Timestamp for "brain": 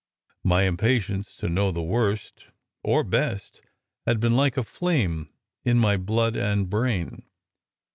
6.67-7.27